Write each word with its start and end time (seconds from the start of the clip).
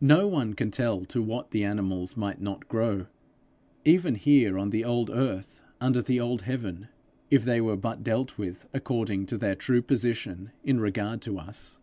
No 0.00 0.26
one 0.26 0.54
can 0.54 0.70
tell 0.70 1.04
to 1.04 1.22
what 1.22 1.50
the 1.50 1.64
animals 1.64 2.16
might 2.16 2.40
not 2.40 2.66
grow, 2.66 3.08
even 3.84 4.14
here 4.14 4.58
on 4.58 4.70
the 4.70 4.86
old 4.86 5.10
earth 5.10 5.62
under 5.82 6.00
the 6.00 6.18
old 6.18 6.40
heaven, 6.40 6.88
if 7.30 7.44
they 7.44 7.60
were 7.60 7.76
but 7.76 8.02
dealt 8.02 8.38
with 8.38 8.66
according 8.72 9.26
to 9.26 9.36
their 9.36 9.54
true 9.54 9.82
position 9.82 10.50
in 10.64 10.80
regard 10.80 11.20
to 11.20 11.38
us. 11.38 11.78